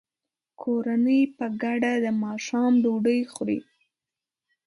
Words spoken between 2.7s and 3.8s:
ډوډۍ خوري.